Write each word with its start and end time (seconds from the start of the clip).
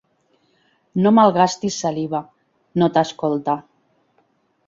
No 1.05 1.11
malgastis 1.17 1.77
saliva: 1.83 2.21
no 2.83 2.89
t'escolta. 2.95 3.59